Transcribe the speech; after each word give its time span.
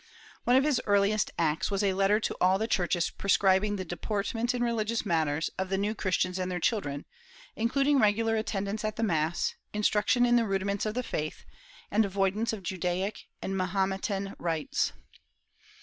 One 0.45 0.55
of 0.55 0.63
his 0.63 0.81
earliest 0.87 1.29
acts 1.37 1.69
was 1.69 1.83
a 1.83 1.93
letter 1.93 2.19
to 2.21 2.35
all 2.41 2.57
the 2.57 2.67
churches 2.67 3.11
prescribing 3.11 3.75
the 3.75 3.85
deportment, 3.85 4.51
in 4.55 4.63
religious 4.63 5.05
matters, 5.05 5.51
of 5.59 5.69
the 5.69 5.77
New 5.77 5.93
Christians 5.93 6.39
and 6.39 6.49
their 6.49 6.59
children, 6.59 7.05
including 7.55 7.99
regular 7.99 8.35
attendance 8.35 8.83
at 8.83 8.95
the 8.95 9.03
mass, 9.03 9.53
instruction 9.73 10.25
in 10.25 10.37
the 10.37 10.45
rudi 10.47 10.65
ments 10.65 10.87
of 10.87 10.95
the 10.95 11.03
faith, 11.03 11.45
and 11.91 12.03
avoidance 12.03 12.51
of 12.51 12.63
Judaic 12.63 13.27
and 13.43 13.55
Mahometan 13.55 14.33
rites. 14.39 14.91